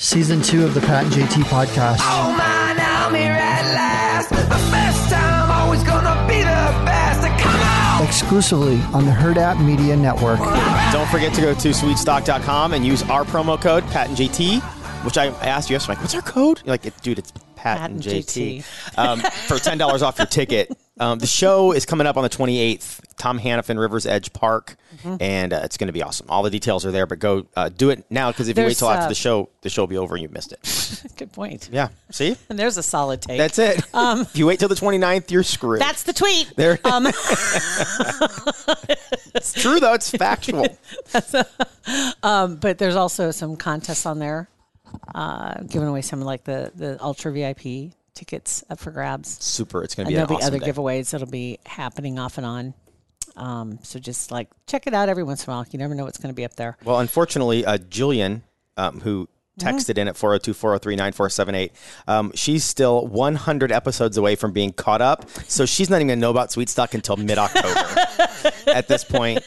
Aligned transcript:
Season 0.00 0.40
two 0.40 0.64
of 0.64 0.74
the 0.74 0.80
Pat 0.80 1.06
and 1.06 1.12
JT 1.12 1.42
podcast. 1.46 1.96
Oh 2.02 2.32
man, 2.38 2.78
I'm 2.78 3.12
here 3.16 3.32
at 3.32 3.62
last. 3.74 4.28
The 4.28 4.36
best 4.70 5.10
time, 5.10 5.50
always 5.50 5.82
gonna 5.82 6.24
be 6.28 6.38
the 6.38 6.84
best. 6.86 7.26
Come 7.42 7.60
on! 7.60 8.06
Exclusively 8.06 8.80
on 8.94 9.06
the 9.06 9.10
Hurrdat 9.10 9.60
Media 9.60 9.96
Network. 9.96 10.38
Don't 10.92 11.08
forget 11.08 11.34
to 11.34 11.40
go 11.40 11.52
to 11.52 11.68
sweetstock.com 11.70 12.74
and 12.74 12.86
use 12.86 13.02
our 13.10 13.24
promo 13.24 13.60
code 13.60 13.84
Pat 13.88 14.06
and 14.06 14.16
JT, 14.16 14.62
which 15.04 15.18
I 15.18 15.26
asked 15.26 15.70
you 15.70 15.74
yesterday. 15.74 15.94
Like, 15.94 16.02
what's 16.02 16.14
our 16.14 16.22
code? 16.22 16.60
You're 16.64 16.72
like, 16.74 17.00
dude, 17.02 17.18
it's 17.18 17.30
Pat, 17.56 17.78
Pat 17.78 17.90
and 17.90 18.00
JT, 18.02 18.64
um, 18.98 19.20
for 19.46 19.58
ten 19.58 19.78
dollars 19.78 20.02
off 20.02 20.18
your 20.18 20.26
ticket. 20.26 20.70
Um, 21.00 21.18
the 21.20 21.26
show 21.28 21.70
is 21.72 21.86
coming 21.86 22.08
up 22.08 22.16
on 22.16 22.24
the 22.24 22.28
28th. 22.28 23.00
Tom 23.18 23.38
Hanafan, 23.38 23.78
Rivers 23.78 24.04
Edge 24.06 24.32
Park, 24.32 24.76
Mm-hmm. 24.96 25.16
and 25.20 25.52
uh, 25.52 25.60
it's 25.62 25.76
going 25.76 25.86
to 25.88 25.92
be 25.92 26.02
awesome. 26.02 26.26
All 26.30 26.42
the 26.42 26.50
details 26.50 26.84
are 26.86 26.90
there, 26.90 27.06
but 27.06 27.18
go 27.20 27.46
uh, 27.54 27.68
do 27.68 27.90
it 27.90 28.04
now 28.10 28.32
because 28.32 28.48
if 28.48 28.56
you 28.56 28.62
wait 28.62 28.68
There's, 28.68 28.78
till 28.78 28.88
after 28.90 29.04
uh, 29.04 29.08
the 29.08 29.14
show, 29.14 29.48
the 29.60 29.68
show 29.68 29.82
will 29.82 29.86
be 29.86 29.98
over 29.98 30.16
and 30.16 30.22
you 30.22 30.28
missed 30.30 30.50
it. 30.52 31.04
Good 31.16 31.30
point. 31.30 31.68
Yeah, 31.70 31.88
see, 32.10 32.36
And 32.48 32.58
there's 32.58 32.78
a 32.78 32.82
solid 32.82 33.20
take. 33.22 33.38
that's 33.38 33.58
it. 33.60 33.80
if 33.94 34.36
you 34.36 34.46
wait 34.46 34.58
till 34.58 34.68
the 34.68 34.74
29th, 34.74 35.30
you're 35.30 35.42
screwed. 35.44 35.82
Um, 35.82 35.86
That's 35.86 36.02
the 36.04 36.12
tweet. 36.14 36.52
there. 36.56 36.78
Um, 36.84 37.06
it's 39.34 39.52
true 39.52 39.78
though; 39.78 39.92
it's 39.94 40.10
factual. 40.10 40.66
but 42.22 42.78
there's 42.78 42.96
also 42.96 43.30
some 43.30 43.56
contests 43.56 44.06
on 44.06 44.18
there, 44.18 44.48
uh, 45.14 45.62
giving 45.62 45.88
away 45.88 46.02
some 46.02 46.20
like 46.22 46.44
the 46.44 46.72
the 46.74 46.96
ultra 47.02 47.32
VIP 47.32 47.92
tickets 48.14 48.64
up 48.70 48.78
for 48.78 48.90
grabs. 48.90 49.42
Super. 49.42 49.82
It's 49.84 49.94
going 49.94 50.06
to 50.06 50.08
And 50.08 50.14
be 50.16 50.20
an 50.20 50.26
there'll 50.26 50.38
be 50.38 50.42
awesome 50.44 50.54
other 50.54 50.64
day. 50.64 50.72
giveaways 50.72 51.10
that'll 51.10 51.28
be 51.28 51.58
happening 51.66 52.18
off 52.18 52.36
and 52.38 52.46
on. 52.46 52.74
Um, 53.36 53.78
so 53.82 53.98
just 54.00 54.30
like 54.32 54.48
check 54.66 54.86
it 54.86 54.94
out 54.94 55.08
every 55.08 55.22
once 55.22 55.44
in 55.46 55.52
a 55.52 55.56
while. 55.56 55.66
You 55.70 55.78
never 55.78 55.94
know 55.94 56.04
what's 56.04 56.18
going 56.18 56.32
to 56.32 56.36
be 56.36 56.44
up 56.44 56.56
there. 56.56 56.76
Well, 56.84 56.98
unfortunately, 56.98 57.64
uh, 57.64 57.78
Jillian, 57.78 58.42
um, 58.76 59.00
who 59.00 59.28
Mm-hmm. 59.58 59.76
texted 59.76 59.98
in 59.98 60.06
at 60.06 60.16
402 60.16 60.54
403 60.54 60.94
9478, 60.94 61.72
um, 62.06 62.30
she's 62.36 62.62
still 62.62 63.04
100 63.08 63.72
episodes 63.72 64.16
away 64.16 64.36
from 64.36 64.52
being 64.52 64.72
caught 64.72 65.02
up. 65.02 65.28
So 65.48 65.66
she's 65.66 65.90
not 65.90 65.96
even 65.96 66.06
going 66.06 66.18
to 66.18 66.20
know 66.20 66.30
about 66.30 66.52
Sweet 66.52 66.68
Stock 66.68 66.94
until 66.94 67.16
mid 67.16 67.38
October 67.38 67.74
at 68.68 68.86
this 68.86 69.02
point, 69.02 69.40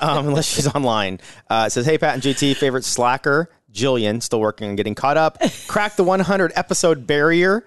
um, 0.00 0.28
unless 0.28 0.46
she's 0.46 0.66
online. 0.68 1.20
Uh, 1.50 1.68
says, 1.68 1.84
Hey, 1.84 1.98
Pat 1.98 2.14
and 2.14 2.22
JT, 2.22 2.56
favorite 2.56 2.86
slacker. 2.86 3.50
Jillian, 3.72 4.22
still 4.22 4.40
working 4.40 4.68
on 4.70 4.76
getting 4.76 4.94
caught 4.94 5.16
up. 5.16 5.38
Cracked 5.66 5.96
the 5.96 6.04
100 6.04 6.52
episode 6.56 7.06
barrier. 7.06 7.64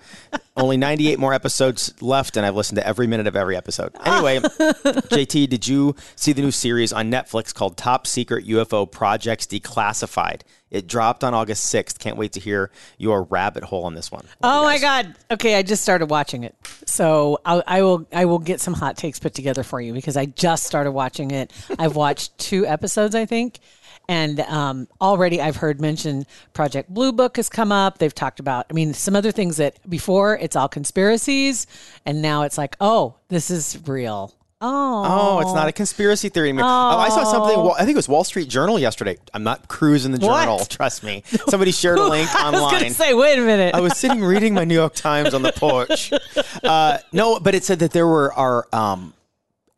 Only 0.58 0.78
98 0.78 1.20
more 1.20 1.34
episodes 1.34 1.94
left, 2.02 2.36
and 2.36 2.46
I've 2.46 2.56
listened 2.56 2.78
to 2.78 2.86
every 2.86 3.08
minute 3.08 3.28
of 3.28 3.36
every 3.36 3.56
episode. 3.56 3.96
Anyway, 4.04 4.40
JT, 4.40 5.50
did 5.50 5.68
you 5.68 5.96
see 6.16 6.34
the 6.34 6.42
new 6.42 6.52
series 6.52 6.92
on 6.92 7.10
Netflix 7.10 7.54
called 7.54 7.78
Top 7.78 8.06
Secret 8.06 8.46
UFO 8.48 8.90
Projects 8.90 9.48
Declassified? 9.48 10.42
It 10.70 10.88
dropped 10.88 11.24
on 11.24 11.34
August 11.34 11.74
6th. 11.74 12.00
Can't 12.00 12.16
wait 12.18 12.32
to 12.34 12.40
hear 12.40 12.72
your 12.98 13.24
rabbit 13.24 13.64
hole 13.64 13.84
on 13.84 13.94
this 13.94 14.10
one. 14.12 14.26
Oh 14.42 14.64
my 14.64 14.80
God! 14.80 15.16
Okay, 15.30 15.56
I 15.56 15.64
just 15.64 15.84
started 15.84 16.10
watching 16.10 16.46
it, 16.46 16.56
so 16.86 17.40
I, 17.46 17.62
I 17.68 17.82
will 17.82 18.08
I 18.14 18.24
will 18.24 18.40
get 18.40 18.62
some 18.62 18.74
hot 18.74 18.96
takes 18.96 19.20
put 19.20 19.34
together 19.34 19.64
for 19.64 19.82
you 19.82 19.94
because 19.94 20.16
I 20.16 20.28
just 20.28 20.64
started 20.64 20.92
watching 20.92 21.32
it. 21.32 21.52
I've 21.78 21.98
watched 21.98 22.38
two 22.38 22.66
episodes, 22.66 23.16
I 23.16 23.26
think, 23.26 23.60
and 24.12 24.42
um, 24.42 24.88
already 25.00 25.40
I've 25.42 25.56
heard 25.56 25.80
mention 25.80 26.26
Project 26.54 26.90
Blue 26.94 27.14
Book 27.14 27.38
has 27.38 27.48
come 27.48 27.72
up. 27.72 27.98
They've 27.98 28.14
talked 28.14 28.42
about, 28.42 28.66
I 28.70 28.74
mean, 28.74 28.94
some 28.94 29.16
other 29.16 29.32
things 29.32 29.56
that 29.56 29.80
before 29.90 30.38
it's 30.38 30.58
all 30.58 30.68
conspiracies, 30.68 31.66
and 32.06 32.22
now 32.22 32.44
it's 32.44 32.58
like, 32.58 32.76
oh, 32.82 33.16
this 33.30 33.50
is 33.50 33.80
real. 33.88 34.34
Oh, 34.64 35.04
Oh, 35.08 35.40
it's 35.40 35.54
not 35.54 35.68
a 35.70 35.72
conspiracy 35.72 36.28
theory. 36.30 36.50
anymore. 36.50 36.66
Oh, 36.70 36.98
I 37.00 37.08
saw 37.10 37.24
something. 37.24 37.58
Well, 37.58 37.74
I 37.80 37.80
think 37.86 37.92
it 37.92 37.96
was 37.96 38.10
Wall 38.10 38.24
Street 38.26 38.50
Journal 38.50 38.78
yesterday. 38.78 39.18
I'm 39.34 39.44
not 39.44 39.68
cruising 39.70 40.12
the 40.12 40.20
What? 40.20 40.42
journal. 40.42 40.60
Trust 40.66 41.04
me. 41.04 41.24
Somebody 41.48 41.72
shared 41.72 41.98
a 41.98 42.04
link 42.04 42.30
I 42.36 42.52
was 42.52 42.62
online. 42.62 42.82
gonna 42.82 42.94
say, 42.94 43.14
wait 43.14 43.40
a 43.40 43.42
minute. 43.42 43.74
I 43.74 43.80
was 43.80 43.98
sitting 43.98 44.22
reading 44.22 44.54
my 44.54 44.66
New 44.66 44.76
York 44.76 44.94
Times 44.94 45.34
on 45.34 45.42
the 45.42 45.54
porch. 45.54 46.12
Uh, 46.64 47.00
no, 47.12 47.40
but 47.40 47.56
it 47.56 47.64
said 47.64 47.80
that 47.80 47.92
there 47.92 48.06
were 48.06 48.32
our 48.34 48.68
um, 48.72 49.14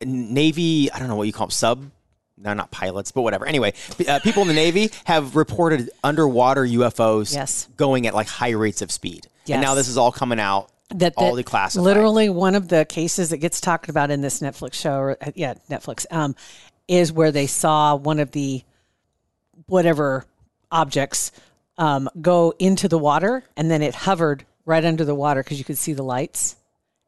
Navy. 0.04 0.90
I 0.92 0.98
don't 0.98 1.08
know 1.08 1.16
what 1.16 1.26
you 1.26 1.32
call 1.32 1.46
them, 1.46 1.50
sub. 1.52 1.90
No, 2.36 2.52
not 2.52 2.70
pilots, 2.70 3.12
but 3.12 3.22
whatever. 3.22 3.46
Anyway, 3.46 3.74
uh, 4.08 4.18
people 4.20 4.42
in 4.42 4.48
the 4.48 4.54
Navy 4.54 4.90
have 5.04 5.36
reported 5.36 5.90
underwater 6.02 6.64
UFOs 6.64 7.32
Yes. 7.32 7.68
going 7.76 8.06
at 8.06 8.14
like 8.14 8.26
high 8.26 8.50
rates 8.50 8.82
of 8.82 8.90
speed. 8.90 9.28
And 9.48 9.62
now 9.62 9.74
this 9.74 9.88
is 9.88 9.96
all 9.96 10.10
coming 10.10 10.40
out, 10.40 10.70
that, 10.90 11.14
all 11.16 11.34
that 11.34 11.46
declassified. 11.46 11.82
Literally, 11.82 12.28
one 12.28 12.54
of 12.54 12.68
the 12.68 12.84
cases 12.86 13.30
that 13.30 13.38
gets 13.38 13.60
talked 13.60 13.88
about 13.88 14.10
in 14.10 14.20
this 14.20 14.40
Netflix 14.40 14.74
show, 14.74 14.96
or, 14.96 15.16
uh, 15.20 15.30
yeah, 15.34 15.54
Netflix, 15.70 16.06
um, 16.10 16.34
is 16.88 17.12
where 17.12 17.30
they 17.30 17.46
saw 17.46 17.94
one 17.94 18.18
of 18.20 18.32
the 18.32 18.62
whatever 19.66 20.24
objects 20.70 21.30
um, 21.78 22.08
go 22.20 22.52
into 22.58 22.88
the 22.88 22.98
water, 22.98 23.44
and 23.56 23.70
then 23.70 23.82
it 23.82 23.94
hovered 23.94 24.44
right 24.64 24.84
under 24.84 25.04
the 25.04 25.14
water 25.14 25.42
because 25.42 25.58
you 25.58 25.64
could 25.64 25.78
see 25.78 25.92
the 25.92 26.02
lights, 26.02 26.56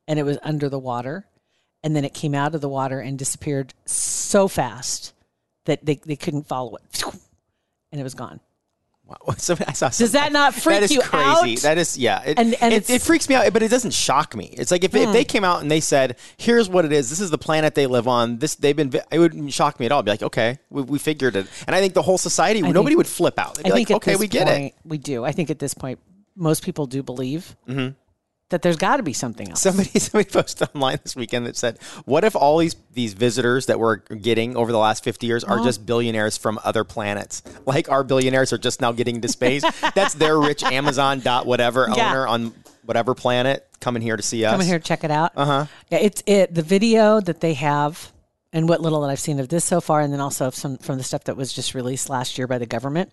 and 0.07 0.19
it 0.19 0.23
was 0.25 0.39
under 0.43 0.69
the 0.69 0.79
water, 0.79 1.27
and 1.83 1.95
then 1.97 2.05
it 2.05 2.15
came 2.15 2.35
out 2.35 2.55
of 2.55 2.61
the 2.61 2.69
water 2.69 3.01
and 3.01 3.19
disappeared 3.19 3.75
so 3.85 4.47
fast 4.49 5.13
that 5.67 5.85
they, 5.85 5.97
they 5.97 6.17
couldn't 6.17 6.47
follow 6.49 6.77
it, 6.77 7.03
and 7.93 8.01
it 8.01 8.05
was 8.05 8.15
gone. 8.15 8.41
Wow. 9.05 9.17
So 9.39 9.55
I 9.65 9.73
saw 9.73 9.89
Does 9.89 10.13
that 10.13 10.33
not 10.33 10.53
freak 10.53 10.81
that 10.81 10.91
you 10.91 11.01
crazy. 11.01 11.25
out? 11.25 11.35
That 11.37 11.39
is 11.39 11.41
crazy. 11.43 11.63
That 11.69 11.79
is, 11.79 11.97
yeah. 11.99 12.23
It, 12.25 12.39
And- 12.41 12.55
and 12.61 12.75
it, 12.75 12.87
Hmm. 12.89 12.93
it 12.95 13.03
freaks 13.03 13.29
me 13.29 13.37
out, 13.37 13.53
but 13.53 13.63
it 13.63 13.69
doesn't 13.69 13.93
shock 13.95 14.35
me. 14.35 14.47
It's 14.59 14.73
like 14.73 14.83
if, 14.83 14.93
if 14.97 15.13
they 15.13 15.23
came 15.25 15.45
out 15.45 15.63
and 15.63 15.71
they 15.71 15.79
said, 15.79 16.17
"Here's 16.39 16.69
what 16.69 16.85
it 16.85 16.91
is. 16.93 17.09
This 17.09 17.21
is 17.21 17.31
the 17.31 17.39
planet 17.39 17.77
they 17.77 17.87
live 17.87 18.09
on. 18.09 18.39
This 18.39 18.57
they've 18.57 18.75
been." 18.75 18.93
It 19.13 19.19
wouldn't 19.21 19.53
shock 19.53 19.79
me 19.79 19.87
at 19.87 19.93
all. 19.93 20.01
I'd 20.01 20.07
be 20.07 20.11
like, 20.11 20.23
"Okay, 20.25 20.59
we, 20.71 20.83
we 20.83 20.99
figured 20.99 21.37
it." 21.37 21.47
And 21.69 21.77
I 21.77 21.81
think 21.81 21.95
the 21.95 22.03
whole 22.03 22.19
society, 22.19 22.63
think- 22.63 22.75
nobody 22.75 22.97
would 22.97 23.07
flip 23.07 23.39
out. 23.39 23.55
They'd 23.55 23.65
be 23.65 23.71
I 23.71 23.75
like, 23.75 23.87
think 23.87 23.97
"Okay, 23.99 24.17
we 24.17 24.27
get 24.27 24.49
point, 24.49 24.65
it." 24.65 24.75
We 24.85 24.99
do. 24.99 25.25
I 25.25 25.31
think 25.31 25.51
at 25.51 25.61
this 25.61 25.73
point, 25.75 26.01
most 26.35 26.65
people 26.65 26.87
do 26.87 27.05
believe 27.05 27.55
that 28.51 28.63
there's 28.63 28.77
got 28.77 28.99
to 28.99 29.03
be 29.03 29.13
something 29.13 29.49
else. 29.51 29.61
Somebody 29.63 29.89
somebody 29.99 30.31
posted 30.31 30.69
online 30.75 30.99
this 31.03 31.17
weekend 31.17 31.47
that 31.47 31.57
said, 31.57 31.79
"What 32.05 32.25
if 32.25 32.37
all 32.37 32.59
these 32.59 32.77
these 32.93 33.13
visitors 33.15 33.67
that 33.67 33.79
we're 33.81 33.97
getting 33.97 34.57
over 34.57 34.71
the 34.73 34.79
last 34.79 35.03
50 35.05 35.27
years 35.27 35.45
Uh-huh. 35.45 35.55
are 35.61 35.65
just 35.65 35.85
billionaires 35.87 36.37
from 36.37 36.59
other 36.65 36.85
planets? 36.85 37.43
Like 37.67 37.91
our 37.91 38.05
billionaires 38.05 38.53
are 38.53 38.59
just 38.59 38.81
now 38.81 38.93
getting 38.93 39.17
into 39.17 39.29
space. 39.29 39.65
That's 39.95 40.15
their 40.15 40.39
rich 40.39 40.63
Amazon 40.79 41.21
dot 41.21 41.47
whatever 41.47 41.89
Yeah. 41.95 42.11
owner 42.11 42.27
on 42.27 42.55
whatever 42.85 43.15
planet 43.15 43.67
coming 43.81 44.01
here 44.03 44.17
to 44.17 44.23
see 44.23 44.45
us. 44.45 44.53
Coming 44.53 44.67
here 44.69 44.79
to 44.79 44.85
check 44.85 45.03
it 45.03 45.11
out. 45.11 45.33
Uh 45.37 45.45
huh. 45.45 45.67
Yeah, 45.91 45.99
it's 45.99 46.23
it. 46.27 46.55
The 46.55 46.63
video 46.63 47.21
that 47.21 47.41
they 47.41 47.55
have, 47.55 48.13
and 48.53 48.69
what 48.69 48.81
little 48.81 49.01
that 49.01 49.09
I've 49.11 49.19
seen 49.21 49.41
of 49.41 49.49
this 49.49 49.65
so 49.65 49.81
far, 49.81 50.01
and 50.01 50.13
then 50.13 50.21
also 50.21 50.51
some 50.51 50.79
from 50.79 50.99
the 50.99 51.05
stuff 51.05 51.25
that 51.25 51.37
was 51.37 51.53
just 51.53 51.75
released 51.75 52.09
last 52.09 52.39
year 52.39 52.47
by 52.47 52.59
the 52.59 52.67
government. 52.67 53.11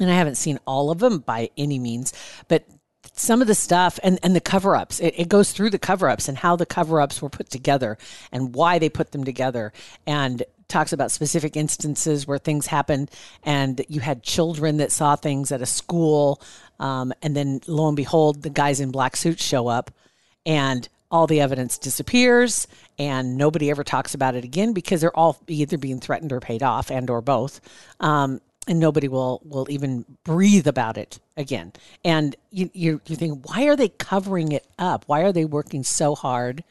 And 0.00 0.10
I 0.10 0.14
haven't 0.14 0.36
seen 0.36 0.58
all 0.66 0.90
of 0.90 0.98
them 0.98 1.18
by 1.20 1.50
any 1.56 1.78
means, 1.78 2.12
but 2.48 2.64
some 3.12 3.40
of 3.40 3.46
the 3.46 3.54
stuff 3.54 3.98
and, 4.02 4.18
and 4.22 4.34
the 4.34 4.40
cover 4.40 4.74
ups, 4.74 5.00
it, 5.00 5.14
it 5.16 5.28
goes 5.28 5.52
through 5.52 5.70
the 5.70 5.78
cover 5.78 6.08
ups 6.08 6.28
and 6.28 6.38
how 6.38 6.56
the 6.56 6.66
cover 6.66 7.00
ups 7.00 7.20
were 7.20 7.28
put 7.28 7.50
together 7.50 7.98
and 8.30 8.54
why 8.54 8.78
they 8.78 8.88
put 8.88 9.12
them 9.12 9.24
together. 9.24 9.72
And 10.06 10.42
talks 10.72 10.92
about 10.92 11.10
specific 11.10 11.56
instances 11.56 12.26
where 12.26 12.38
things 12.38 12.66
happened 12.66 13.10
and 13.44 13.84
you 13.88 14.00
had 14.00 14.22
children 14.22 14.78
that 14.78 14.90
saw 14.90 15.14
things 15.14 15.52
at 15.52 15.60
a 15.60 15.66
school. 15.66 16.40
Um, 16.80 17.12
and 17.22 17.36
then 17.36 17.60
lo 17.66 17.88
and 17.88 17.96
behold, 17.96 18.42
the 18.42 18.50
guys 18.50 18.80
in 18.80 18.90
black 18.90 19.14
suits 19.14 19.44
show 19.44 19.68
up 19.68 19.90
and 20.46 20.88
all 21.10 21.26
the 21.26 21.42
evidence 21.42 21.76
disappears 21.76 22.66
and 22.98 23.36
nobody 23.36 23.70
ever 23.70 23.84
talks 23.84 24.14
about 24.14 24.34
it 24.34 24.44
again 24.44 24.72
because 24.72 25.02
they're 25.02 25.16
all 25.16 25.38
either 25.46 25.76
being 25.76 26.00
threatened 26.00 26.32
or 26.32 26.40
paid 26.40 26.62
off 26.62 26.90
and 26.90 27.10
or 27.10 27.20
both 27.20 27.60
um, 28.00 28.40
and 28.68 28.78
nobody 28.78 29.08
will 29.08 29.40
will 29.44 29.66
even 29.70 30.04
breathe 30.24 30.66
about 30.66 30.96
it 30.96 31.18
again. 31.36 31.72
And 32.04 32.36
you 32.50 32.70
you 32.72 33.00
you 33.06 33.16
think 33.16 33.48
why 33.48 33.64
are 33.64 33.76
they 33.76 33.88
covering 33.88 34.52
it 34.52 34.66
up? 34.78 35.04
Why 35.06 35.22
are 35.22 35.32
they 35.32 35.44
working 35.44 35.82
so 35.82 36.14
hard 36.14 36.62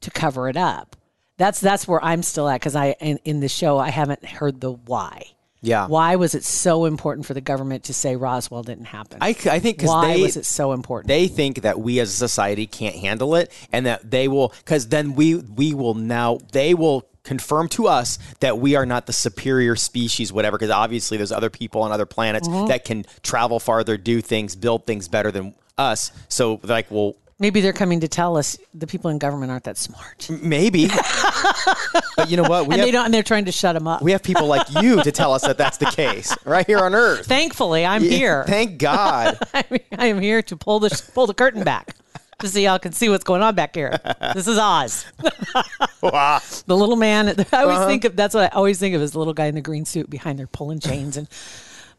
to 0.00 0.10
cover 0.10 0.48
it 0.48 0.56
up? 0.56 0.96
That's 1.38 1.60
that's 1.60 1.88
where 1.88 2.02
i'm 2.04 2.22
still 2.22 2.48
at 2.48 2.60
because 2.60 2.76
i 2.76 2.92
in, 3.00 3.18
in 3.24 3.40
the 3.40 3.48
show 3.48 3.78
i 3.78 3.90
haven't 3.90 4.24
heard 4.24 4.60
the 4.60 4.72
why. 4.72 5.24
Yeah. 5.64 5.86
why 5.86 6.16
was 6.16 6.34
it 6.34 6.42
so 6.42 6.86
important 6.86 7.24
for 7.24 7.34
the 7.34 7.40
government 7.40 7.84
to 7.84 7.94
say 7.94 8.16
roswell 8.16 8.64
didn't 8.64 8.86
happen? 8.86 9.18
I, 9.20 9.28
I 9.28 9.60
think 9.60 9.78
because 9.78 9.88
why 9.88 10.14
they 10.14 10.22
was 10.22 10.36
it 10.36 10.44
so 10.44 10.72
important? 10.72 11.08
they 11.08 11.28
think 11.28 11.62
that 11.62 11.78
we 11.78 12.00
as 12.00 12.10
a 12.10 12.16
society 12.16 12.66
can't 12.66 12.96
handle 12.96 13.36
it, 13.36 13.52
and 13.72 13.86
that 13.86 14.10
they 14.10 14.28
will 14.28 14.52
because 14.58 14.88
then 14.88 15.14
we 15.14 15.36
we 15.36 15.72
will 15.72 15.94
now 15.94 16.38
they 16.52 16.74
will 16.74 17.08
confirm 17.24 17.68
to 17.70 17.86
us 17.86 18.18
that 18.40 18.58
we 18.58 18.74
are 18.74 18.86
not 18.86 19.06
the 19.06 19.12
superior 19.12 19.76
species, 19.76 20.32
whatever. 20.32 20.56
Because 20.58 20.70
obviously, 20.70 21.16
there's 21.16 21.32
other 21.32 21.50
people 21.50 21.82
on 21.82 21.92
other 21.92 22.06
planets 22.06 22.48
Mm-hmm. 22.48 22.66
that 22.68 22.84
can 22.84 23.04
travel 23.22 23.60
farther, 23.60 23.96
do 23.96 24.20
things, 24.20 24.56
build 24.56 24.84
things 24.86 25.06
better 25.08 25.30
than 25.30 25.54
us. 25.78 26.10
So, 26.28 26.60
like, 26.62 26.90
well, 26.90 27.14
Maybe 27.38 27.60
they're 27.60 27.72
coming 27.72 27.98
to 28.00 28.08
tell 28.08 28.36
us 28.36 28.56
the 28.72 28.86
people 28.86 29.10
in 29.10 29.18
government 29.18 29.50
aren't 29.50 29.64
that 29.64 29.76
smart, 29.76 30.30
maybe. 30.30 30.86
but 32.16 32.30
you 32.30 32.36
know 32.36 32.44
what? 32.44 32.66
We 32.68 32.76
they 32.76 32.82
have, 32.82 32.92
don't, 32.92 33.04
and 33.06 33.14
they're 33.14 33.24
trying 33.24 33.46
to 33.46 33.52
shut 33.52 33.74
them 33.74 33.88
up. 33.88 34.00
we 34.00 34.12
have 34.12 34.22
people 34.22 34.46
like 34.46 34.70
you 34.80 35.02
to 35.02 35.10
tell 35.10 35.32
us 35.32 35.42
that 35.42 35.58
that's 35.58 35.78
the 35.78 35.86
case 35.86 36.36
right 36.44 36.64
here 36.64 36.78
on 36.78 36.94
Earth. 36.94 37.26
Thankfully, 37.26 37.84
I'm 37.84 38.02
here. 38.02 38.44
Thank 38.44 38.78
God. 38.78 39.38
I, 39.54 39.64
mean, 39.70 39.80
I 39.98 40.06
am 40.06 40.20
here 40.20 40.42
to 40.42 40.56
pull 40.56 40.78
the 40.78 41.02
pull 41.14 41.26
the 41.26 41.34
curtain 41.34 41.64
back 41.64 41.96
to 42.42 42.48
so 42.48 42.58
y'all 42.58 42.78
can 42.78 42.92
see 42.92 43.08
what's 43.08 43.24
going 43.24 43.42
on 43.42 43.54
back 43.54 43.74
here. 43.74 43.98
This 44.34 44.46
is 44.46 44.58
Oz, 44.58 45.04
wow. 46.02 46.40
the 46.66 46.76
little 46.76 46.96
man. 46.96 47.28
I 47.52 47.62
always 47.62 47.78
Uh-huh. 47.78 47.86
think 47.88 48.04
of 48.04 48.16
that's 48.16 48.34
what 48.34 48.44
I 48.52 48.54
always 48.56 48.78
think 48.78 48.94
of 48.94 49.02
as 49.02 49.12
the 49.12 49.18
little 49.18 49.34
guy 49.34 49.46
in 49.46 49.54
the 49.54 49.60
green 49.60 49.84
suit 49.84 50.08
behind 50.10 50.38
there 50.38 50.46
pulling 50.46 50.80
chains 50.80 51.16
and 51.16 51.28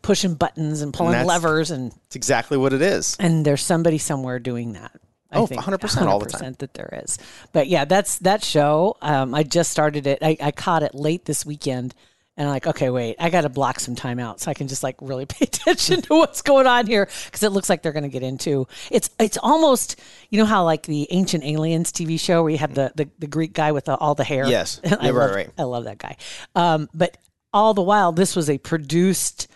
pushing 0.02 0.34
buttons 0.36 0.82
and 0.82 0.94
pulling 0.94 1.14
that's- 1.14 1.28
levers 1.28 1.72
and 1.72 1.94
It's 2.08 2.16
exactly 2.16 2.58
what 2.58 2.74
it 2.74 2.82
is. 2.82 3.16
and 3.20 3.46
there's 3.46 3.62
somebody 3.64 3.98
somewhere 3.98 4.40
doing 4.40 4.74
that. 4.74 4.92
I 5.32 5.38
Oh, 5.38 5.48
think 5.48 5.62
100% 5.62 6.06
all 6.08 6.20
the 6.20 6.30
time. 6.30 6.56
that 6.60 6.76
there 6.76 7.02
is. 7.04 7.18
But 7.54 7.68
yeah, 7.68 7.86
that's 7.86 8.20
that 8.20 8.44
show. 8.44 8.98
Um, 9.02 9.34
I 9.34 9.42
just 9.42 9.72
started 9.72 10.06
it. 10.06 10.20
I, 10.22 10.38
I 10.40 10.52
caught 10.52 10.84
it 10.84 10.94
late 10.94 11.26
this 11.26 11.44
weekend, 11.44 11.96
and 12.36 12.48
I'm 12.48 12.54
like, 12.54 12.66
okay, 12.68 12.90
wait, 12.90 13.16
I 13.20 13.30
got 13.30 13.42
to 13.42 13.50
block 13.50 13.80
some 13.80 13.96
time 13.96 14.18
out 14.20 14.40
so 14.40 14.50
I 14.50 14.54
can 14.54 14.68
just 14.68 14.82
like 14.84 14.96
really 15.02 15.26
pay 15.28 15.44
attention 15.46 16.02
to 16.04 16.14
what's 16.16 16.42
going 16.42 16.68
on 16.68 16.88
here 16.88 17.08
because 17.26 17.44
it 17.44 17.52
looks 17.52 17.70
like 17.70 17.82
they're 17.84 17.92
going 17.92 18.04
to 18.04 18.10
get 18.10 18.24
into. 18.24 18.68
It's 18.92 19.10
it's 19.20 19.38
almost 19.42 20.00
you 20.30 20.40
know 20.40 20.46
how 20.46 20.64
like 20.64 20.84
the 20.84 21.08
Ancient 21.12 21.44
Aliens 21.44 21.92
TV 21.92 22.20
show 22.20 22.42
where 22.42 22.52
you 22.52 22.58
have 22.58 22.74
the 22.74 22.92
the, 22.96 23.10
the 23.20 23.28
Greek 23.28 23.54
guy 23.54 23.72
with 23.72 23.86
the, 23.86 23.96
all 23.96 24.16
the 24.16 24.24
hair. 24.24 24.48
Yes. 24.48 24.82
I 24.86 24.90
right, 24.90 25.14
love, 25.14 25.36
right. 25.36 25.50
I 25.58 25.64
love 25.64 25.84
that 25.86 25.98
guy. 26.00 26.18
Um, 26.56 26.90
but 26.94 27.18
all 27.54 27.74
the 27.74 27.82
while, 27.84 28.12
this 28.12 28.36
was 28.36 28.50
a 28.50 28.58
produced 28.58 29.48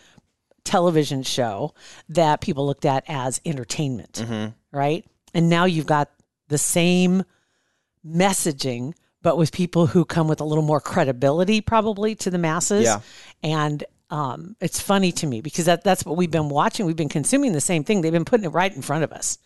television 0.63 1.23
show 1.23 1.73
that 2.09 2.41
people 2.41 2.65
looked 2.67 2.85
at 2.85 3.03
as 3.07 3.41
entertainment, 3.45 4.13
Mm-hmm. 4.23 4.77
right? 4.77 5.03
And 5.33 5.49
now 5.49 5.65
you've 5.65 5.85
got 5.87 6.11
the 6.49 6.57
same 6.57 7.23
messaging, 8.05 8.93
but 9.27 9.37
with 9.37 9.51
people 9.51 9.87
who 9.87 10.05
come 10.05 10.29
with 10.29 10.39
a 10.39 10.45
little 10.45 10.63
more 10.63 10.79
credibility, 10.79 11.59
probably 11.59 12.15
to 12.15 12.29
the 12.29 12.37
masses. 12.37 12.85
Yeah. 12.85 13.01
And 13.43 13.83
um, 14.09 14.55
it's 14.61 14.79
funny 14.79 15.11
to 15.11 15.27
me 15.27 15.41
because 15.41 15.65
that, 15.65 15.83
that's 15.83 16.05
what 16.05 16.15
we've 16.15 16.31
been 16.31 16.47
watching. 16.47 16.85
We've 16.85 16.95
been 16.95 17.09
consuming 17.09 17.51
the 17.51 17.59
same 17.59 17.83
thing. 17.83 17.99
They've 17.99 18.09
been 18.09 18.23
putting 18.23 18.45
it 18.45 18.53
right 18.53 18.73
in 18.73 18.81
front 18.81 19.03
of 19.03 19.11
us 19.11 19.37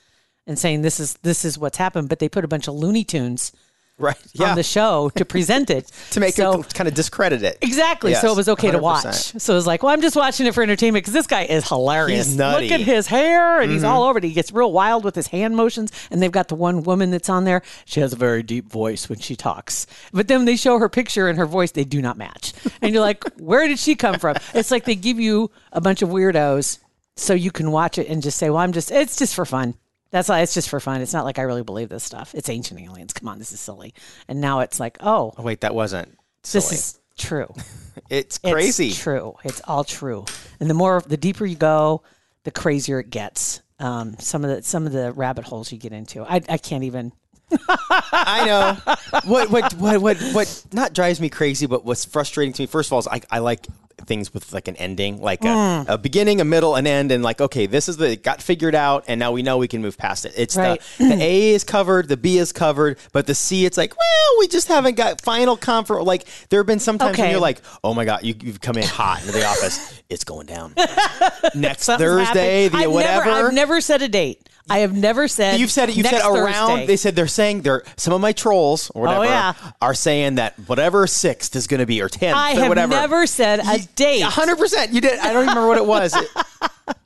and 0.45 0.59
saying 0.59 0.83
this 0.83 0.99
is 0.99 1.15
this 1.23 1.43
is 1.43 1.57
what's 1.57 1.79
happened. 1.79 2.09
But 2.09 2.19
they 2.19 2.29
put 2.29 2.45
a 2.45 2.47
bunch 2.47 2.67
of 2.67 2.75
Looney 2.75 3.03
Tunes 3.03 3.53
Right. 4.01 4.17
Yeah. 4.33 4.49
on 4.49 4.55
the 4.55 4.63
show 4.63 5.11
to 5.15 5.25
present 5.25 5.69
it 5.69 5.91
to 6.11 6.19
make 6.19 6.35
so, 6.35 6.61
it 6.61 6.73
kind 6.73 6.87
of 6.87 6.93
discredit 6.93 7.43
it. 7.43 7.57
Exactly. 7.61 8.13
so 8.15 8.31
it 8.31 8.35
was 8.35 8.49
okay 8.49 8.71
to 8.71 8.79
100%. 8.79 8.81
watch. 8.81 9.05
So 9.13 9.53
it 9.53 9.55
was 9.55 9.67
like, 9.67 9.83
well, 9.83 9.93
I'm 9.93 10.01
just 10.01 10.15
watching 10.15 10.45
it 10.47 10.53
for 10.53 10.63
entertainment 10.63 11.03
because 11.03 11.13
this 11.13 11.27
guy 11.27 11.43
is 11.43 11.67
hilarious. 11.67 12.35
Mm-hmm. 12.35 12.61
Look 12.61 12.71
at 12.71 12.81
his 12.81 13.07
hair, 13.07 13.61
and 13.61 13.71
he's 13.71 13.83
all 13.83 14.03
over 14.03 14.17
it. 14.17 14.23
He 14.23 14.33
gets 14.33 14.51
real 14.51 14.71
wild 14.71 15.03
with 15.03 15.15
his 15.15 15.27
hand 15.27 15.55
motions. 15.55 15.91
And 16.09 16.21
they've 16.21 16.31
got 16.31 16.47
the 16.47 16.55
one 16.55 16.83
woman 16.83 17.11
that's 17.11 17.29
on 17.29 17.43
there. 17.43 17.61
She 17.85 17.99
has 17.99 18.13
a 18.13 18.15
very 18.15 18.43
deep 18.43 18.69
voice 18.69 19.09
when 19.09 19.19
she 19.19 19.35
talks. 19.35 19.87
But 20.11 20.27
then 20.27 20.45
they 20.45 20.55
show 20.55 20.79
her 20.79 20.89
picture 20.89 21.27
and 21.27 21.37
her 21.37 21.45
voice, 21.45 21.71
they 21.71 21.83
do 21.83 22.01
not 22.01 22.17
match. 22.17 22.53
And 22.81 22.93
you're 22.93 23.01
like, 23.01 23.23
where 23.37 23.67
did 23.67 23.79
she 23.79 23.95
come 23.95 24.19
from? 24.19 24.37
It's 24.53 24.71
like 24.71 24.85
they 24.85 24.95
give 24.95 25.19
you 25.19 25.51
a 25.71 25.81
bunch 25.81 26.01
of 26.01 26.09
weirdos 26.09 26.79
so 27.15 27.33
you 27.33 27.51
can 27.51 27.71
watch 27.71 27.97
it 27.97 28.07
and 28.07 28.21
just 28.21 28.37
say, 28.37 28.49
well, 28.49 28.59
I'm 28.59 28.71
just, 28.71 28.91
it's 28.91 29.17
just 29.17 29.35
for 29.35 29.45
fun. 29.45 29.75
That's 30.11 30.29
why 30.29 30.41
it's 30.41 30.53
just 30.53 30.69
for 30.69 30.79
fun. 30.79 31.01
It's 31.01 31.13
not 31.13 31.25
like 31.25 31.39
I 31.39 31.43
really 31.43 31.63
believe 31.63 31.89
this 31.89 32.03
stuff. 32.03 32.35
It's 32.35 32.49
ancient 32.49 32.79
aliens. 32.79 33.13
Come 33.13 33.27
on, 33.29 33.39
this 33.39 33.51
is 33.51 33.59
silly. 33.59 33.93
And 34.27 34.39
now 34.41 34.59
it's 34.59 34.79
like, 34.79 34.97
oh, 34.99 35.33
Oh, 35.37 35.43
wait, 35.43 35.61
that 35.61 35.73
wasn't. 35.73 36.17
this 36.51 36.71
is 36.71 36.99
true. 37.17 37.47
It's 38.09 38.37
crazy. 38.37 38.87
It's 38.89 38.99
true. 39.01 39.35
It's 39.43 39.61
all 39.65 39.83
true. 39.83 40.25
And 40.61 40.69
the 40.69 40.73
more, 40.73 41.01
the 41.05 41.17
deeper 41.17 41.45
you 41.45 41.55
go, 41.57 42.03
the 42.45 42.51
crazier 42.51 42.99
it 42.99 43.09
gets. 43.09 43.61
Um, 43.79 44.15
some 44.17 44.45
of 44.45 44.49
the 44.55 44.63
some 44.63 44.85
of 44.85 44.93
the 44.93 45.11
rabbit 45.11 45.43
holes 45.45 45.71
you 45.73 45.77
get 45.77 45.91
into, 45.91 46.23
I, 46.23 46.41
I 46.47 46.57
can't 46.57 46.83
even. 46.85 47.11
I 47.67 48.45
know. 48.45 48.93
what 49.25 49.49
what 49.49 49.73
what 49.73 50.01
what 50.01 50.17
what 50.33 50.65
not 50.71 50.93
drives 50.93 51.19
me 51.19 51.29
crazy, 51.29 51.65
but 51.65 51.83
what's 51.83 52.05
frustrating 52.05 52.53
to 52.53 52.61
me. 52.63 52.67
First 52.67 52.89
of 52.89 52.93
all, 52.93 52.99
is 52.99 53.07
I, 53.07 53.21
I 53.29 53.39
like 53.39 53.67
things 54.05 54.33
with 54.33 54.53
like 54.53 54.67
an 54.67 54.75
ending, 54.77 55.21
like 55.21 55.43
a, 55.43 55.83
hmm. 55.83 55.89
a 55.89 55.97
beginning, 55.97 56.41
a 56.41 56.45
middle, 56.45 56.75
an 56.75 56.87
end, 56.87 57.11
and 57.11 57.23
like 57.23 57.41
okay, 57.41 57.65
this 57.65 57.89
is 57.89 57.97
the 57.97 58.11
it 58.11 58.23
got 58.23 58.41
figured 58.41 58.75
out, 58.75 59.05
and 59.07 59.19
now 59.19 59.31
we 59.31 59.41
know 59.41 59.57
we 59.57 59.67
can 59.67 59.81
move 59.81 59.97
past 59.97 60.25
it. 60.25 60.33
It's 60.35 60.55
Right. 60.55 60.81
the 60.97 61.05
the 61.05 61.21
A 61.21 61.49
is 61.51 61.63
covered, 61.63 62.07
the 62.07 62.17
B 62.17 62.37
is 62.37 62.51
covered, 62.51 62.97
but 63.11 63.27
the 63.27 63.35
C, 63.35 63.65
it's 63.65 63.77
like 63.77 63.95
well, 63.95 64.39
we 64.39 64.47
just 64.47 64.67
haven't 64.67 64.95
got 64.95 65.21
final 65.21 65.57
comfort. 65.57 66.03
Like 66.03 66.25
there 66.49 66.59
have 66.59 66.67
been 66.67 66.79
some 66.79 66.97
times 66.97 67.17
when 67.17 67.31
you're 67.31 67.39
like, 67.39 67.61
oh 67.83 67.93
my 67.93 68.05
god, 68.05 68.23
you, 68.23 68.35
you've 68.41 68.61
come 68.61 68.77
in 68.77 68.83
hot 68.83 69.21
into 69.21 69.31
the 69.31 69.45
office, 69.45 70.01
it's 70.09 70.23
going 70.23 70.47
down 70.47 70.73
next 71.55 71.85
Thursday, 71.85 72.63
happening. 72.63 72.69
the 72.69 72.77
I've 72.77 72.91
whatever. 72.91 73.25
Never, 73.25 73.47
I've 73.47 73.53
never 73.53 73.81
said 73.81 74.01
a 74.01 74.07
date. 74.07 74.47
I 74.69 74.79
have 74.79 74.95
never 74.95 75.27
said. 75.27 75.59
You've 75.59 75.71
said 75.71 75.89
it. 75.89 75.97
You've 75.97 76.07
said 76.07 76.21
around. 76.21 76.67
Thursday. 76.69 76.85
They 76.85 76.97
said 76.97 77.15
they're 77.15 77.27
saying 77.27 77.61
they're 77.61 77.83
some 77.97 78.13
of 78.13 78.21
my 78.21 78.31
trolls 78.31 78.89
or 78.91 79.07
oh, 79.07 79.19
whatever 79.19 79.25
Oh, 79.25 79.29
yeah. 79.29 79.53
are 79.81 79.93
saying 79.93 80.35
that 80.35 80.53
whatever 80.67 81.07
sixth 81.07 81.55
is 81.55 81.67
going 81.67 81.79
to 81.79 81.85
be 81.85 82.01
or 82.01 82.09
tenth 82.09 82.35
I 82.37 82.53
or 82.53 82.59
have 82.59 82.69
whatever. 82.69 82.91
never 82.91 83.25
said 83.27 83.59
a 83.59 83.79
date. 83.95 84.21
hundred 84.21 84.57
percent. 84.57 84.93
You 84.93 85.01
did. 85.01 85.19
I 85.19 85.33
don't 85.33 85.43
even 85.43 85.55
remember 85.57 85.67
what 85.67 85.77
it 85.77 85.85
was. 85.85 86.15
It- 86.15 86.27